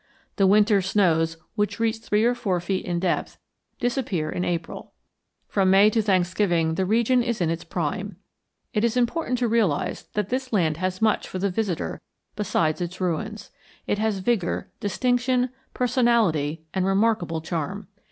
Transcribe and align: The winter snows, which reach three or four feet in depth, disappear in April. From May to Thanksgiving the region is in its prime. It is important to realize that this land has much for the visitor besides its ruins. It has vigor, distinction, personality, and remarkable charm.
The 0.37 0.47
winter 0.47 0.81
snows, 0.81 1.37
which 1.53 1.79
reach 1.79 1.97
three 1.99 2.23
or 2.25 2.33
four 2.33 2.59
feet 2.59 2.85
in 2.85 2.99
depth, 2.99 3.37
disappear 3.79 4.31
in 4.31 4.43
April. 4.43 4.93
From 5.47 5.69
May 5.69 5.91
to 5.91 6.01
Thanksgiving 6.01 6.73
the 6.73 6.87
region 6.87 7.21
is 7.21 7.39
in 7.39 7.51
its 7.51 7.63
prime. 7.63 8.15
It 8.73 8.83
is 8.83 8.97
important 8.97 9.37
to 9.37 9.47
realize 9.47 10.07
that 10.13 10.29
this 10.29 10.51
land 10.51 10.77
has 10.77 11.03
much 11.03 11.27
for 11.27 11.37
the 11.37 11.51
visitor 11.51 12.01
besides 12.35 12.81
its 12.81 12.99
ruins. 12.99 13.51
It 13.85 13.99
has 13.99 14.17
vigor, 14.25 14.71
distinction, 14.79 15.51
personality, 15.75 16.63
and 16.73 16.83
remarkable 16.83 17.41
charm. 17.41 17.87